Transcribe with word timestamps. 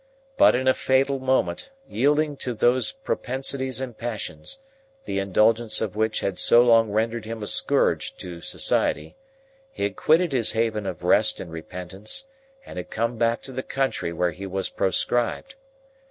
But 0.35 0.55
in 0.55 0.67
a 0.67 0.73
fatal 0.73 1.19
moment, 1.19 1.69
yielding 1.87 2.35
to 2.37 2.55
those 2.55 2.91
propensities 2.91 3.79
and 3.79 3.95
passions, 3.95 4.57
the 5.05 5.19
indulgence 5.19 5.79
of 5.79 5.95
which 5.95 6.21
had 6.21 6.39
so 6.39 6.63
long 6.63 6.89
rendered 6.89 7.25
him 7.25 7.43
a 7.43 7.45
scourge 7.45 8.17
to 8.17 8.41
society, 8.41 9.15
he 9.71 9.83
had 9.83 9.95
quitted 9.95 10.31
his 10.31 10.53
haven 10.53 10.87
of 10.87 11.03
rest 11.03 11.39
and 11.39 11.51
repentance, 11.51 12.25
and 12.65 12.77
had 12.77 12.89
come 12.89 13.17
back 13.19 13.43
to 13.43 13.51
the 13.51 13.61
country 13.61 14.11
where 14.11 14.31
he 14.31 14.47
was 14.47 14.69
proscribed. 14.69 15.53